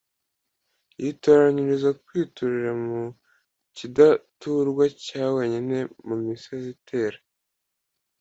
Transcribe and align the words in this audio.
Yitoranyiriza 1.03 1.89
kwiturira 2.05 2.71
mu 2.85 3.01
kidaturwa 3.77 4.83
cya 5.05 5.23
wenyine 5.35 5.77
mu 6.07 6.15
misozi 6.27 6.69
itera, 6.77 7.17